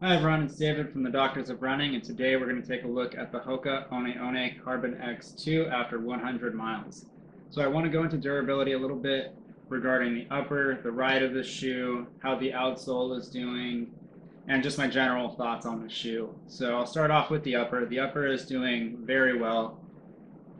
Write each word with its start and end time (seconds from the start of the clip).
Hi 0.00 0.14
everyone, 0.14 0.44
it's 0.44 0.54
David 0.54 0.92
from 0.92 1.02
the 1.02 1.10
Doctors 1.10 1.50
of 1.50 1.60
Running, 1.60 1.96
and 1.96 2.04
today 2.04 2.36
we're 2.36 2.46
going 2.46 2.62
to 2.62 2.68
take 2.68 2.84
a 2.84 2.88
look 2.88 3.18
at 3.18 3.32
the 3.32 3.40
Hoka 3.40 3.90
One 3.90 4.04
One 4.04 4.50
Carbon 4.62 4.94
X2 4.94 5.72
after 5.72 5.98
100 5.98 6.54
miles. 6.54 7.06
So 7.50 7.62
I 7.62 7.66
want 7.66 7.84
to 7.84 7.90
go 7.90 8.04
into 8.04 8.16
durability 8.16 8.74
a 8.74 8.78
little 8.78 8.96
bit 8.96 9.34
regarding 9.68 10.14
the 10.14 10.28
upper, 10.30 10.78
the 10.84 10.92
ride 10.92 11.24
of 11.24 11.34
the 11.34 11.42
shoe, 11.42 12.06
how 12.20 12.36
the 12.36 12.52
outsole 12.52 13.18
is 13.18 13.26
doing, 13.26 13.90
and 14.46 14.62
just 14.62 14.78
my 14.78 14.86
general 14.86 15.30
thoughts 15.30 15.66
on 15.66 15.82
the 15.82 15.90
shoe. 15.90 16.32
So 16.46 16.76
I'll 16.76 16.86
start 16.86 17.10
off 17.10 17.28
with 17.28 17.42
the 17.42 17.56
upper. 17.56 17.84
The 17.84 17.98
upper 17.98 18.28
is 18.28 18.46
doing 18.46 18.98
very 19.02 19.36
well. 19.36 19.80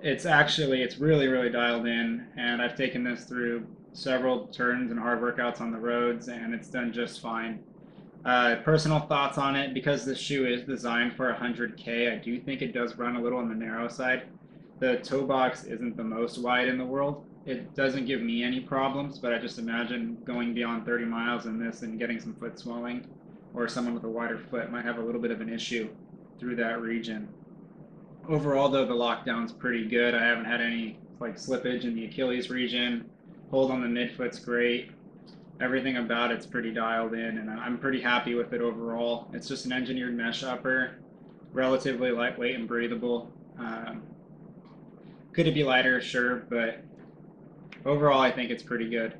It's 0.02 0.26
actually, 0.26 0.82
it's 0.82 0.98
really, 0.98 1.28
really 1.28 1.50
dialed 1.50 1.86
in, 1.86 2.26
and 2.36 2.60
I've 2.60 2.76
taken 2.76 3.04
this 3.04 3.22
through 3.22 3.68
several 3.92 4.48
turns 4.48 4.90
and 4.90 4.98
hard 4.98 5.20
workouts 5.20 5.60
on 5.60 5.70
the 5.70 5.78
roads, 5.78 6.26
and 6.26 6.52
it's 6.52 6.66
done 6.66 6.92
just 6.92 7.20
fine. 7.22 7.60
Uh, 8.28 8.56
personal 8.56 9.00
thoughts 9.00 9.38
on 9.38 9.56
it 9.56 9.72
because 9.72 10.04
the 10.04 10.14
shoe 10.14 10.44
is 10.44 10.60
designed 10.64 11.16
for 11.16 11.32
100k. 11.32 12.12
I 12.12 12.22
do 12.22 12.38
think 12.38 12.60
it 12.60 12.74
does 12.74 12.94
run 12.98 13.16
a 13.16 13.22
little 13.22 13.38
on 13.38 13.48
the 13.48 13.54
narrow 13.54 13.88
side. 13.88 14.24
The 14.80 14.98
toe 14.98 15.24
box 15.24 15.64
isn't 15.64 15.96
the 15.96 16.04
most 16.04 16.36
wide 16.36 16.68
in 16.68 16.76
the 16.76 16.84
world. 16.84 17.24
It 17.46 17.74
doesn't 17.74 18.04
give 18.04 18.20
me 18.20 18.44
any 18.44 18.60
problems, 18.60 19.18
but 19.18 19.32
I 19.32 19.38
just 19.38 19.58
imagine 19.58 20.18
going 20.26 20.52
beyond 20.52 20.84
30 20.84 21.06
miles 21.06 21.46
in 21.46 21.58
this 21.58 21.80
and 21.80 21.98
getting 21.98 22.20
some 22.20 22.34
foot 22.34 22.58
swelling, 22.58 23.06
or 23.54 23.66
someone 23.66 23.94
with 23.94 24.04
a 24.04 24.10
wider 24.10 24.36
foot 24.36 24.70
might 24.70 24.84
have 24.84 24.98
a 24.98 25.02
little 25.02 25.22
bit 25.22 25.30
of 25.30 25.40
an 25.40 25.48
issue 25.48 25.88
through 26.38 26.56
that 26.56 26.82
region. 26.82 27.28
Overall, 28.28 28.68
though, 28.68 28.84
the 28.84 28.92
lockdown's 28.92 29.52
pretty 29.52 29.88
good. 29.88 30.14
I 30.14 30.22
haven't 30.22 30.44
had 30.44 30.60
any 30.60 30.98
like 31.18 31.36
slippage 31.36 31.84
in 31.84 31.94
the 31.94 32.04
Achilles 32.04 32.50
region. 32.50 33.08
Hold 33.50 33.70
on 33.70 33.80
the 33.80 33.88
midfoot's 33.88 34.38
great 34.38 34.90
everything 35.60 35.96
about 35.96 36.30
it's 36.30 36.46
pretty 36.46 36.72
dialed 36.72 37.14
in, 37.14 37.38
and 37.38 37.50
I'm 37.50 37.78
pretty 37.78 38.00
happy 38.00 38.34
with 38.34 38.52
it 38.52 38.60
overall. 38.60 39.28
It's 39.32 39.48
just 39.48 39.66
an 39.66 39.72
engineered 39.72 40.16
mesh 40.16 40.42
upper, 40.42 40.98
relatively 41.52 42.10
lightweight 42.10 42.54
and 42.54 42.68
breathable. 42.68 43.32
Um, 43.58 44.02
could 45.32 45.46
it 45.46 45.54
be 45.54 45.64
lighter? 45.64 46.00
Sure, 46.00 46.36
but 46.48 46.82
overall, 47.84 48.20
I 48.20 48.30
think 48.30 48.50
it's 48.50 48.62
pretty 48.62 48.88
good. 48.88 49.14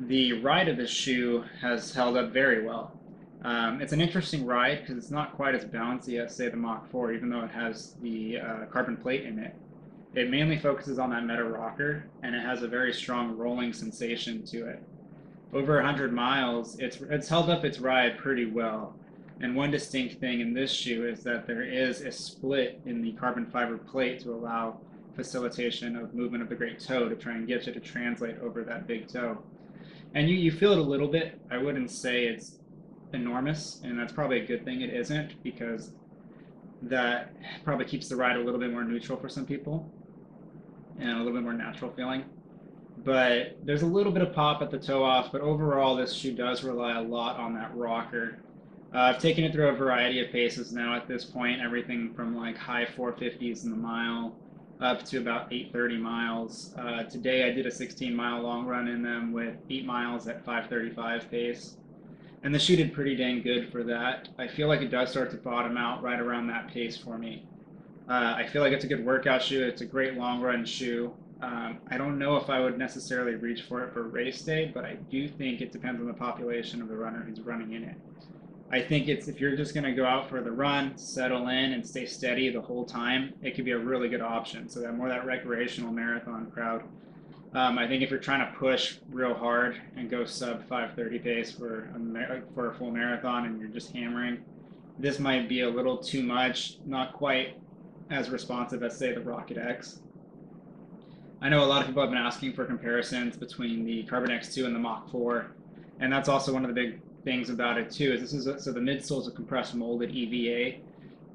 The 0.00 0.34
ride 0.34 0.68
of 0.68 0.76
the 0.76 0.86
shoe 0.86 1.44
has 1.60 1.92
held 1.92 2.16
up 2.16 2.32
very 2.32 2.64
well. 2.64 2.98
Um, 3.44 3.80
it's 3.80 3.92
an 3.92 4.00
interesting 4.00 4.46
ride 4.46 4.80
because 4.80 4.96
it's 4.96 5.10
not 5.10 5.34
quite 5.34 5.54
as 5.54 5.64
bouncy 5.64 6.24
as, 6.24 6.34
say, 6.36 6.48
the 6.48 6.56
Mach 6.56 6.88
4, 6.90 7.12
even 7.12 7.28
though 7.28 7.42
it 7.42 7.50
has 7.50 7.94
the 8.00 8.38
uh, 8.38 8.66
carbon 8.66 8.96
plate 8.96 9.24
in 9.24 9.38
it. 9.38 9.54
It 10.14 10.28
mainly 10.28 10.58
focuses 10.58 10.98
on 10.98 11.10
that 11.10 11.24
meta 11.24 11.44
rocker, 11.44 12.04
and 12.22 12.34
it 12.34 12.42
has 12.44 12.62
a 12.62 12.68
very 12.68 12.92
strong 12.92 13.34
rolling 13.36 13.72
sensation 13.72 14.44
to 14.46 14.66
it. 14.66 14.82
Over 15.54 15.76
100 15.76 16.12
miles, 16.12 16.78
it's, 16.78 16.98
it's 17.00 17.28
held 17.28 17.48
up 17.48 17.64
its 17.64 17.78
ride 17.78 18.18
pretty 18.18 18.44
well. 18.44 18.94
And 19.40 19.56
one 19.56 19.70
distinct 19.70 20.20
thing 20.20 20.40
in 20.40 20.52
this 20.52 20.70
shoe 20.70 21.06
is 21.06 21.22
that 21.24 21.46
there 21.46 21.62
is 21.62 22.02
a 22.02 22.12
split 22.12 22.80
in 22.84 23.00
the 23.00 23.12
carbon 23.12 23.46
fiber 23.46 23.78
plate 23.78 24.20
to 24.20 24.32
allow 24.32 24.80
facilitation 25.16 25.96
of 25.96 26.14
movement 26.14 26.42
of 26.42 26.50
the 26.50 26.54
great 26.54 26.78
toe 26.78 27.08
to 27.08 27.16
try 27.16 27.32
and 27.34 27.46
get 27.46 27.66
you 27.66 27.72
to 27.72 27.80
translate 27.80 28.38
over 28.40 28.64
that 28.64 28.86
big 28.86 29.08
toe. 29.08 29.38
And 30.14 30.28
you, 30.28 30.36
you 30.36 30.52
feel 30.52 30.72
it 30.72 30.78
a 30.78 30.82
little 30.82 31.08
bit. 31.08 31.40
I 31.50 31.56
wouldn't 31.56 31.90
say 31.90 32.26
it's 32.26 32.58
enormous, 33.14 33.80
and 33.82 33.98
that's 33.98 34.12
probably 34.12 34.40
a 34.40 34.46
good 34.46 34.64
thing 34.64 34.82
it 34.82 34.92
isn't 34.92 35.42
because 35.42 35.92
that 36.82 37.32
probably 37.64 37.86
keeps 37.86 38.08
the 38.08 38.16
ride 38.16 38.36
a 38.36 38.40
little 38.40 38.60
bit 38.60 38.70
more 38.70 38.84
neutral 38.84 39.18
for 39.18 39.28
some 39.30 39.46
people 39.46 39.90
and 40.98 41.10
a 41.10 41.18
little 41.18 41.32
bit 41.32 41.42
more 41.42 41.52
natural 41.52 41.90
feeling. 41.92 42.24
But 43.04 43.58
there's 43.64 43.82
a 43.82 43.86
little 43.86 44.12
bit 44.12 44.22
of 44.22 44.32
pop 44.34 44.62
at 44.62 44.70
the 44.70 44.78
toe 44.78 45.02
off, 45.02 45.32
but 45.32 45.40
overall, 45.40 45.96
this 45.96 46.12
shoe 46.12 46.34
does 46.34 46.62
rely 46.62 46.96
a 46.98 47.02
lot 47.02 47.38
on 47.38 47.54
that 47.54 47.74
rocker. 47.74 48.38
Uh, 48.94 48.98
I've 48.98 49.18
taken 49.18 49.44
it 49.44 49.52
through 49.52 49.68
a 49.68 49.72
variety 49.72 50.24
of 50.24 50.30
paces 50.30 50.72
now 50.72 50.94
at 50.94 51.08
this 51.08 51.24
point, 51.24 51.60
everything 51.60 52.12
from 52.14 52.36
like 52.36 52.56
high 52.56 52.84
450s 52.84 53.64
in 53.64 53.70
the 53.70 53.76
mile 53.76 54.36
up 54.82 55.04
to 55.04 55.18
about 55.18 55.52
830 55.52 55.96
miles. 55.96 56.74
Uh, 56.76 57.04
today 57.04 57.48
I 57.48 57.52
did 57.52 57.66
a 57.66 57.70
16 57.70 58.14
mile 58.14 58.42
long 58.42 58.66
run 58.66 58.88
in 58.88 59.02
them 59.02 59.32
with 59.32 59.54
8 59.70 59.86
miles 59.86 60.26
at 60.26 60.44
535 60.44 61.30
pace. 61.30 61.76
And 62.42 62.52
the 62.52 62.58
shoe 62.58 62.74
did 62.74 62.92
pretty 62.92 63.14
dang 63.14 63.42
good 63.42 63.70
for 63.70 63.84
that. 63.84 64.28
I 64.38 64.48
feel 64.48 64.66
like 64.66 64.80
it 64.80 64.90
does 64.90 65.10
start 65.10 65.30
to 65.30 65.36
bottom 65.36 65.76
out 65.76 66.02
right 66.02 66.18
around 66.18 66.48
that 66.48 66.68
pace 66.68 66.98
for 66.98 67.16
me. 67.16 67.46
Uh, 68.08 68.34
I 68.36 68.46
feel 68.46 68.62
like 68.62 68.72
it's 68.72 68.84
a 68.84 68.88
good 68.88 69.04
workout 69.04 69.42
shoe. 69.42 69.64
It's 69.64 69.80
a 69.80 69.86
great 69.86 70.14
long 70.14 70.40
run 70.40 70.64
shoe. 70.64 71.14
Um, 71.40 71.78
I 71.90 71.98
don't 71.98 72.18
know 72.18 72.36
if 72.36 72.50
I 72.50 72.60
would 72.60 72.78
necessarily 72.78 73.34
reach 73.34 73.62
for 73.62 73.84
it 73.84 73.92
for 73.92 74.04
race 74.04 74.42
day, 74.42 74.70
but 74.72 74.84
I 74.84 74.94
do 75.10 75.28
think 75.28 75.60
it 75.60 75.72
depends 75.72 76.00
on 76.00 76.06
the 76.06 76.14
population 76.14 76.80
of 76.80 76.88
the 76.88 76.96
runner 76.96 77.24
who's 77.24 77.40
running 77.40 77.72
in 77.72 77.82
it. 77.84 77.96
I 78.70 78.80
think 78.80 79.08
it's 79.08 79.28
if 79.28 79.40
you're 79.40 79.56
just 79.56 79.74
going 79.74 79.84
to 79.84 79.92
go 79.92 80.06
out 80.06 80.30
for 80.30 80.40
the 80.40 80.50
run, 80.50 80.96
settle 80.96 81.48
in, 81.48 81.72
and 81.72 81.86
stay 81.86 82.06
steady 82.06 82.48
the 82.48 82.60
whole 82.60 82.84
time, 82.84 83.34
it 83.42 83.54
could 83.54 83.66
be 83.66 83.72
a 83.72 83.78
really 83.78 84.08
good 84.08 84.22
option. 84.22 84.68
So 84.68 84.80
that 84.80 84.96
more 84.96 85.08
that 85.08 85.26
recreational 85.26 85.92
marathon 85.92 86.50
crowd. 86.50 86.84
Um, 87.54 87.76
I 87.76 87.86
think 87.86 88.02
if 88.02 88.08
you're 88.08 88.18
trying 88.18 88.50
to 88.50 88.58
push 88.58 88.96
real 89.10 89.34
hard 89.34 89.78
and 89.96 90.08
go 90.08 90.24
sub 90.24 90.66
5:30 90.68 91.22
pace 91.22 91.52
for 91.52 91.90
a 91.94 92.42
for 92.54 92.70
a 92.70 92.74
full 92.74 92.90
marathon 92.90 93.44
and 93.44 93.60
you're 93.60 93.68
just 93.68 93.92
hammering, 93.92 94.42
this 94.98 95.18
might 95.18 95.50
be 95.50 95.60
a 95.60 95.68
little 95.68 95.98
too 95.98 96.22
much. 96.22 96.78
Not 96.86 97.12
quite 97.12 97.58
as 98.12 98.30
responsive 98.30 98.82
as, 98.82 98.96
say, 98.96 99.12
the 99.12 99.20
Rocket 99.20 99.56
X. 99.56 100.00
I 101.40 101.48
know 101.48 101.64
a 101.64 101.66
lot 101.66 101.80
of 101.80 101.88
people 101.88 102.02
have 102.02 102.10
been 102.10 102.20
asking 102.20 102.52
for 102.52 102.64
comparisons 102.64 103.36
between 103.36 103.84
the 103.84 104.04
Carbon 104.04 104.30
X2 104.30 104.66
and 104.66 104.74
the 104.74 104.78
Mach 104.78 105.10
4, 105.10 105.46
and 105.98 106.12
that's 106.12 106.28
also 106.28 106.52
one 106.52 106.64
of 106.64 106.68
the 106.68 106.74
big 106.74 107.00
things 107.24 107.50
about 107.50 107.78
it 107.78 107.90
too. 107.90 108.12
Is 108.12 108.20
this 108.20 108.32
is 108.32 108.46
a, 108.46 108.60
so 108.60 108.70
the 108.70 108.80
midsole 108.80 109.20
is 109.22 109.28
a 109.28 109.32
compressed 109.32 109.74
molded 109.74 110.10
EVA. 110.10 110.78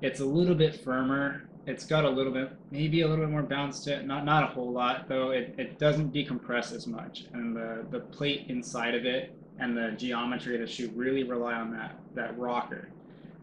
It's 0.02 0.20
a 0.20 0.26
little 0.26 0.56
bit 0.56 0.84
firmer. 0.84 1.50
It's 1.66 1.86
got 1.86 2.06
a 2.06 2.10
little 2.10 2.32
bit, 2.32 2.52
maybe 2.72 3.02
a 3.02 3.08
little 3.08 3.26
bit 3.26 3.32
more 3.32 3.44
bounce 3.44 3.84
to 3.86 3.96
it. 3.96 4.06
Not 4.06 4.24
not 4.24 4.44
a 4.44 4.48
whole 4.48 4.72
lot 4.72 5.10
though. 5.10 5.32
It, 5.32 5.56
it 5.58 5.80
doesn't 5.80 6.14
decompress 6.14 6.74
as 6.74 6.88
much, 6.88 7.26
and 7.34 7.56
the 7.56 7.86
the 7.92 8.00
plate 8.00 8.46
inside 8.48 8.96
of 8.96 9.06
it 9.06 9.36
and 9.60 9.76
the 9.76 9.92
geometry 9.98 10.56
of 10.56 10.62
the 10.62 10.68
shoe 10.68 10.90
really 10.96 11.24
rely 11.24 11.56
on 11.56 11.72
that 11.72 12.00
that 12.16 12.38
rocker 12.38 12.90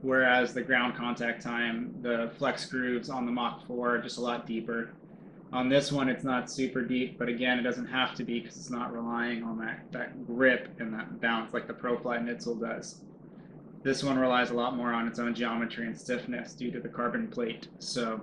whereas 0.04 0.52
the 0.52 0.60
ground 0.60 0.94
contact 0.94 1.42
time, 1.42 1.94
the 2.02 2.30
flex 2.38 2.66
grooves 2.66 3.08
on 3.08 3.24
the 3.24 3.32
Mach 3.32 3.66
4 3.66 3.96
are 3.96 3.98
just 3.98 4.18
a 4.18 4.20
lot 4.20 4.46
deeper. 4.46 4.92
On 5.52 5.68
this 5.68 5.90
one, 5.90 6.08
it's 6.08 6.24
not 6.24 6.50
super 6.50 6.82
deep, 6.82 7.18
but 7.18 7.28
again, 7.28 7.58
it 7.58 7.62
doesn't 7.62 7.86
have 7.86 8.14
to 8.16 8.24
be 8.24 8.40
because 8.40 8.56
it's 8.56 8.70
not 8.70 8.92
relying 8.92 9.42
on 9.42 9.58
that, 9.58 9.80
that 9.92 10.26
grip 10.26 10.68
and 10.78 10.92
that 10.92 11.20
bounce 11.20 11.54
like 11.54 11.66
the 11.66 11.72
ProFly 11.72 12.22
midsole 12.22 12.60
does. 12.60 13.00
This 13.82 14.04
one 14.04 14.18
relies 14.18 14.50
a 14.50 14.54
lot 14.54 14.76
more 14.76 14.92
on 14.92 15.08
its 15.08 15.18
own 15.18 15.34
geometry 15.34 15.86
and 15.86 15.98
stiffness 15.98 16.52
due 16.52 16.70
to 16.70 16.80
the 16.80 16.88
carbon 16.88 17.28
plate. 17.28 17.68
So 17.78 18.20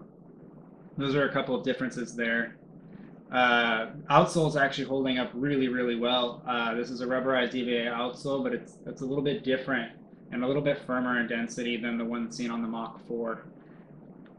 those 0.97 1.15
are 1.15 1.27
a 1.27 1.33
couple 1.33 1.55
of 1.55 1.63
differences 1.63 2.15
there. 2.15 2.57
Uh, 3.31 3.91
outsole 4.09 4.49
is 4.49 4.55
actually 4.55 4.85
holding 4.85 5.17
up 5.17 5.31
really, 5.33 5.67
really 5.67 5.95
well. 5.95 6.43
Uh, 6.45 6.75
this 6.75 6.89
is 6.89 7.01
a 7.01 7.05
rubberized 7.05 7.55
EVA 7.55 7.89
outsole, 7.89 8.43
but 8.43 8.53
it's 8.53 8.77
it's 8.85 9.01
a 9.01 9.05
little 9.05 9.23
bit 9.23 9.43
different 9.43 9.93
and 10.31 10.43
a 10.43 10.47
little 10.47 10.61
bit 10.61 10.79
firmer 10.85 11.19
in 11.19 11.27
density 11.27 11.77
than 11.77 11.97
the 11.97 12.05
one 12.05 12.31
seen 12.31 12.51
on 12.51 12.61
the 12.61 12.67
Mach 12.67 13.05
4. 13.07 13.45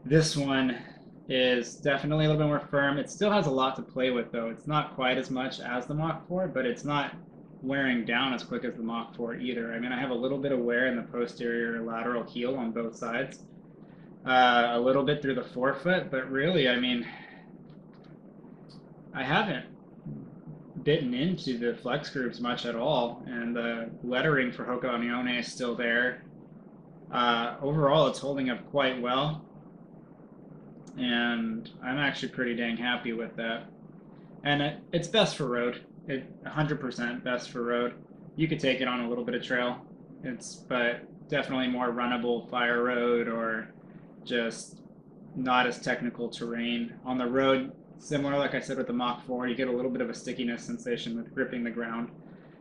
This 0.05 0.35
one 0.35 0.77
is 1.29 1.75
definitely 1.75 2.25
a 2.25 2.29
little 2.29 2.43
bit 2.43 2.47
more 2.47 2.59
firm. 2.59 2.97
It 2.97 3.09
still 3.09 3.31
has 3.31 3.45
a 3.45 3.51
lot 3.51 3.75
to 3.77 3.81
play 3.81 4.09
with 4.09 4.31
though. 4.31 4.49
It's 4.49 4.67
not 4.67 4.95
quite 4.95 5.17
as 5.17 5.29
much 5.29 5.59
as 5.59 5.85
the 5.85 5.93
Mach 5.93 6.27
4, 6.27 6.47
but 6.47 6.65
it's 6.65 6.83
not 6.83 7.15
wearing 7.61 8.03
down 8.03 8.33
as 8.33 8.43
quick 8.43 8.65
as 8.65 8.75
the 8.75 8.83
Mach 8.83 9.15
4 9.15 9.35
either. 9.35 9.73
I 9.73 9.79
mean, 9.79 9.91
I 9.91 9.99
have 9.99 10.09
a 10.09 10.15
little 10.15 10.37
bit 10.37 10.51
of 10.51 10.59
wear 10.59 10.87
in 10.87 10.97
the 10.97 11.03
posterior 11.03 11.81
lateral 11.81 12.23
heel 12.23 12.55
on 12.55 12.71
both 12.71 12.95
sides. 12.95 13.39
Uh, 14.25 14.71
a 14.71 14.79
little 14.79 15.03
bit 15.03 15.21
through 15.21 15.35
the 15.35 15.43
forefoot, 15.43 16.09
but 16.09 16.29
really, 16.29 16.69
I 16.69 16.79
mean, 16.79 17.05
I 19.13 19.23
haven't 19.23 19.65
bitten 20.83 21.13
into 21.13 21.57
the 21.57 21.75
flex 21.75 22.09
grooves 22.09 22.39
much 22.39 22.65
at 22.65 22.75
all, 22.75 23.23
and 23.27 23.55
the 23.55 23.89
lettering 24.03 24.51
for 24.51 24.65
Hoka 24.65 24.91
One 24.91 25.09
One 25.11 25.27
is 25.27 25.51
still 25.51 25.75
there. 25.75 26.23
Uh, 27.11 27.55
overall, 27.61 28.07
it's 28.07 28.19
holding 28.19 28.49
up 28.49 28.69
quite 28.71 29.01
well, 29.01 29.45
and 30.97 31.69
I'm 31.83 31.97
actually 31.97 32.29
pretty 32.29 32.55
dang 32.55 32.77
happy 32.77 33.13
with 33.13 33.35
that. 33.37 33.65
And 34.43 34.61
it, 34.61 34.79
it's 34.91 35.07
best 35.07 35.37
for 35.37 35.47
road. 35.47 35.81
It 36.07 36.43
100% 36.43 37.23
best 37.23 37.49
for 37.49 37.63
road. 37.63 37.93
You 38.35 38.47
could 38.47 38.59
take 38.59 38.81
it 38.81 38.87
on 38.87 39.01
a 39.01 39.09
little 39.09 39.23
bit 39.23 39.35
of 39.35 39.43
trail. 39.43 39.85
It's 40.23 40.55
but 40.55 41.01
definitely 41.29 41.67
more 41.67 41.91
runnable 41.91 42.49
fire 42.49 42.83
road 42.83 43.27
or 43.27 43.69
just 44.25 44.81
not 45.35 45.65
as 45.65 45.79
technical 45.79 46.29
terrain. 46.29 46.93
On 47.05 47.17
the 47.17 47.25
road, 47.25 47.71
Similar, 48.03 48.37
like 48.37 48.53
I 48.53 48.59
said, 48.59 48.77
with 48.77 48.87
the 48.87 48.93
Mach 48.93 49.25
4, 49.25 49.47
you 49.47 49.55
get 49.55 49.69
a 49.69 49.71
little 49.71 49.89
bit 49.89 50.01
of 50.01 50.09
a 50.09 50.13
stickiness 50.13 50.61
sensation 50.61 51.15
with 51.15 51.33
gripping 51.33 51.63
the 51.63 51.71
ground. 51.71 52.11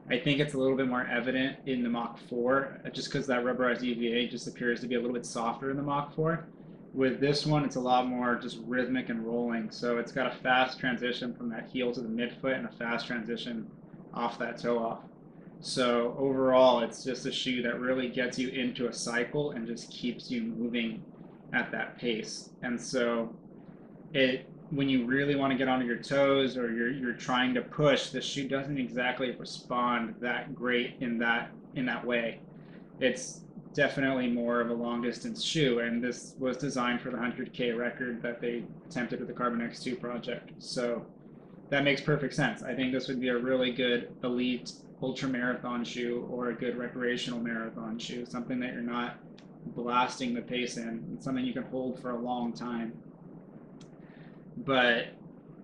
I 0.08 0.16
think 0.16 0.38
it's 0.38 0.54
a 0.54 0.56
little 0.56 0.76
bit 0.76 0.86
more 0.86 1.04
evident 1.04 1.58
in 1.66 1.82
the 1.82 1.88
Mach 1.88 2.16
4, 2.28 2.82
uh, 2.86 2.90
just 2.90 3.10
because 3.10 3.26
that 3.26 3.42
rubberized 3.42 3.82
EVA 3.82 4.30
just 4.30 4.46
appears 4.46 4.80
to 4.82 4.86
be 4.86 4.94
a 4.94 5.00
little 5.00 5.14
bit 5.14 5.26
softer 5.26 5.72
in 5.72 5.76
the 5.76 5.82
Mach 5.82 6.14
4. 6.14 6.46
With 6.94 7.18
this 7.18 7.44
one, 7.44 7.64
it's 7.64 7.74
a 7.74 7.80
lot 7.80 8.06
more 8.06 8.36
just 8.36 8.60
rhythmic 8.68 9.08
and 9.08 9.26
rolling. 9.26 9.72
So 9.72 9.98
it's 9.98 10.12
got 10.12 10.32
a 10.32 10.36
fast 10.44 10.78
transition 10.78 11.34
from 11.34 11.48
that 11.48 11.68
heel 11.72 11.90
to 11.90 12.00
the 12.00 12.08
midfoot 12.08 12.56
and 12.56 12.66
a 12.66 12.72
fast 12.78 13.08
transition 13.08 13.68
off 14.14 14.38
that 14.38 14.58
toe 14.58 14.78
off. 14.78 15.00
So 15.58 16.14
overall, 16.20 16.82
it's 16.82 17.02
just 17.02 17.26
a 17.26 17.32
shoe 17.32 17.62
that 17.62 17.80
really 17.80 18.08
gets 18.08 18.38
you 18.38 18.50
into 18.50 18.86
a 18.86 18.92
cycle 18.92 19.50
and 19.50 19.66
just 19.66 19.90
keeps 19.90 20.30
you 20.30 20.42
moving 20.42 21.02
at 21.52 21.72
that 21.72 21.98
pace. 21.98 22.50
And 22.62 22.80
so 22.80 23.34
it 24.14 24.48
when 24.72 24.88
you 24.88 25.04
really 25.04 25.36
want 25.36 25.52
to 25.52 25.58
get 25.58 25.68
onto 25.68 25.84
your 25.84 25.98
toes 25.98 26.56
or 26.56 26.72
you're 26.72 26.90
you're 26.90 27.12
trying 27.12 27.52
to 27.54 27.60
push, 27.60 28.08
the 28.08 28.20
shoe 28.20 28.48
doesn't 28.48 28.78
exactly 28.78 29.30
respond 29.32 30.14
that 30.20 30.54
great 30.54 30.96
in 31.00 31.18
that 31.18 31.50
in 31.74 31.84
that 31.86 32.04
way. 32.04 32.40
It's 32.98 33.42
definitely 33.74 34.28
more 34.28 34.60
of 34.60 34.70
a 34.70 34.74
long 34.74 35.02
distance 35.02 35.42
shoe, 35.44 35.80
and 35.80 36.02
this 36.02 36.34
was 36.38 36.56
designed 36.56 37.00
for 37.00 37.10
the 37.10 37.16
100k 37.16 37.76
record 37.76 38.22
that 38.22 38.40
they 38.40 38.64
attempted 38.88 39.18
with 39.18 39.28
the 39.28 39.34
Carbon 39.34 39.60
X2 39.60 40.00
project. 40.00 40.50
So 40.58 41.04
that 41.70 41.84
makes 41.84 42.00
perfect 42.00 42.34
sense. 42.34 42.62
I 42.62 42.74
think 42.74 42.92
this 42.92 43.08
would 43.08 43.20
be 43.20 43.28
a 43.28 43.38
really 43.38 43.72
good 43.72 44.10
elite 44.24 44.72
ultra 45.02 45.28
marathon 45.28 45.84
shoe 45.84 46.26
or 46.30 46.50
a 46.50 46.54
good 46.54 46.76
recreational 46.76 47.40
marathon 47.40 47.98
shoe, 47.98 48.24
something 48.24 48.60
that 48.60 48.72
you're 48.72 48.82
not 48.82 49.16
blasting 49.74 50.32
the 50.32 50.42
pace 50.42 50.76
in, 50.76 50.88
and 50.88 51.22
something 51.22 51.44
you 51.44 51.52
can 51.52 51.64
hold 51.64 52.00
for 52.00 52.10
a 52.10 52.18
long 52.18 52.52
time. 52.52 52.92
But 54.58 55.08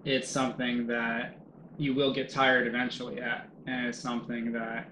it's 0.04 0.28
something 0.28 0.86
that 0.86 1.36
you 1.76 1.94
will 1.94 2.12
get 2.12 2.28
tired 2.28 2.66
eventually 2.66 3.20
at, 3.20 3.48
and 3.66 3.86
it's 3.86 3.98
something 3.98 4.52
that 4.52 4.88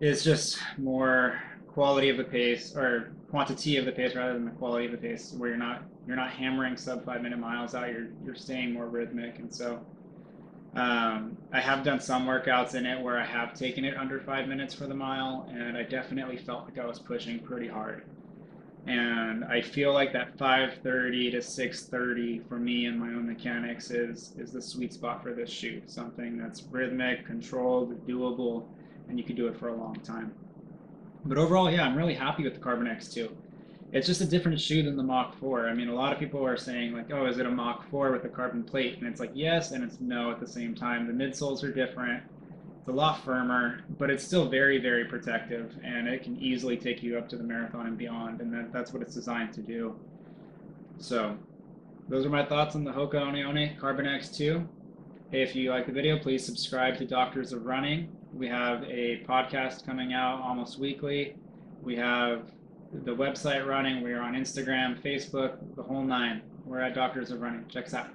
is 0.00 0.22
just 0.22 0.58
more 0.78 1.40
quality 1.68 2.08
of 2.08 2.16
the 2.16 2.24
pace 2.24 2.74
or 2.76 3.12
quantity 3.30 3.76
of 3.76 3.84
the 3.84 3.92
pace 3.92 4.14
rather 4.14 4.34
than 4.34 4.44
the 4.44 4.50
quality 4.52 4.86
of 4.86 4.92
the 4.92 4.98
pace 4.98 5.34
where 5.36 5.50
you're 5.50 5.58
not 5.58 5.82
you're 6.06 6.16
not 6.16 6.30
hammering 6.30 6.76
sub 6.76 7.04
five 7.04 7.22
minute 7.22 7.38
miles 7.38 7.74
out 7.74 7.88
you're 7.90 8.08
you're 8.24 8.34
staying 8.34 8.72
more 8.72 8.86
rhythmic. 8.86 9.38
And 9.38 9.52
so 9.54 9.80
um, 10.74 11.36
I 11.52 11.60
have 11.60 11.84
done 11.84 12.00
some 12.00 12.26
workouts 12.26 12.74
in 12.74 12.86
it 12.86 13.00
where 13.00 13.18
I 13.18 13.24
have 13.24 13.54
taken 13.54 13.84
it 13.84 13.96
under 13.96 14.20
five 14.20 14.46
minutes 14.48 14.74
for 14.74 14.86
the 14.86 14.94
mile 14.94 15.48
and 15.50 15.76
I 15.76 15.82
definitely 15.82 16.36
felt 16.36 16.64
like 16.64 16.78
I 16.78 16.86
was 16.86 16.98
pushing 16.98 17.38
pretty 17.40 17.68
hard 17.68 18.04
and 18.86 19.44
I 19.44 19.60
feel 19.60 19.92
like 19.92 20.12
that 20.12 20.38
530 20.38 21.32
to 21.32 21.42
630 21.42 22.40
for 22.48 22.58
me 22.58 22.86
and 22.86 22.98
my 22.98 23.08
own 23.08 23.26
mechanics 23.26 23.90
is 23.90 24.32
is 24.38 24.52
the 24.52 24.62
sweet 24.62 24.92
spot 24.92 25.22
for 25.22 25.32
this 25.32 25.50
shoe 25.50 25.82
something 25.86 26.38
that's 26.38 26.62
rhythmic 26.70 27.26
controlled 27.26 28.06
doable 28.06 28.66
and 29.08 29.18
you 29.18 29.24
can 29.24 29.34
do 29.34 29.48
it 29.48 29.58
for 29.58 29.68
a 29.68 29.74
long 29.74 29.96
time 30.00 30.32
but 31.28 31.38
overall, 31.38 31.70
yeah, 31.70 31.84
I'm 31.84 31.96
really 31.96 32.14
happy 32.14 32.44
with 32.44 32.54
the 32.54 32.60
Carbon 32.60 32.86
X2. 32.86 33.30
It's 33.92 34.06
just 34.06 34.20
a 34.20 34.26
different 34.26 34.60
shoe 34.60 34.82
than 34.82 34.96
the 34.96 35.02
Mach 35.02 35.36
4. 35.38 35.68
I 35.68 35.74
mean, 35.74 35.88
a 35.88 35.94
lot 35.94 36.12
of 36.12 36.18
people 36.18 36.44
are 36.44 36.56
saying 36.56 36.92
like, 36.92 37.10
oh, 37.12 37.26
is 37.26 37.38
it 37.38 37.46
a 37.46 37.50
Mach 37.50 37.88
4 37.90 38.12
with 38.12 38.24
a 38.24 38.28
carbon 38.28 38.62
plate? 38.62 38.98
And 38.98 39.06
it's 39.06 39.20
like, 39.20 39.32
yes, 39.34 39.72
and 39.72 39.82
it's 39.82 40.00
no 40.00 40.30
at 40.30 40.40
the 40.40 40.46
same 40.46 40.74
time. 40.74 41.06
The 41.06 41.12
midsoles 41.12 41.62
are 41.64 41.72
different. 41.72 42.22
It's 42.86 42.92
a 42.92 42.94
lot 42.94 43.24
firmer, 43.24 43.80
but 43.98 44.10
it's 44.10 44.22
still 44.22 44.48
very, 44.48 44.78
very 44.78 45.06
protective, 45.06 45.76
and 45.82 46.06
it 46.06 46.22
can 46.22 46.40
easily 46.40 46.76
take 46.76 47.02
you 47.02 47.18
up 47.18 47.28
to 47.30 47.36
the 47.36 47.42
marathon 47.42 47.88
and 47.88 47.98
beyond, 47.98 48.40
and 48.40 48.54
that, 48.54 48.72
that's 48.72 48.92
what 48.92 49.02
it's 49.02 49.12
designed 49.12 49.52
to 49.54 49.60
do. 49.60 49.96
So, 50.98 51.36
those 52.08 52.24
are 52.24 52.28
my 52.28 52.44
thoughts 52.44 52.76
on 52.76 52.84
the 52.84 52.92
Hoka 52.92 53.14
One 53.14 53.76
Carbon 53.80 54.06
X2. 54.06 54.64
Hey, 55.32 55.42
if 55.42 55.56
you 55.56 55.70
like 55.70 55.86
the 55.86 55.92
video, 55.92 56.16
please 56.16 56.46
subscribe 56.46 56.96
to 56.98 57.04
Doctors 57.04 57.52
of 57.52 57.66
Running. 57.66 58.08
We 58.32 58.46
have 58.46 58.84
a 58.84 59.24
podcast 59.28 59.84
coming 59.84 60.12
out 60.12 60.40
almost 60.40 60.78
weekly. 60.78 61.34
We 61.82 61.96
have 61.96 62.52
the 62.92 63.16
website 63.16 63.66
running. 63.66 64.04
We 64.04 64.12
are 64.12 64.22
on 64.22 64.34
Instagram, 64.34 65.02
Facebook, 65.02 65.56
the 65.74 65.82
whole 65.82 66.04
nine. 66.04 66.40
We're 66.64 66.82
at 66.82 66.94
Doctors 66.94 67.32
of 67.32 67.40
Running. 67.40 67.64
Check 67.68 67.86
us 67.86 67.94
out. 67.94 68.10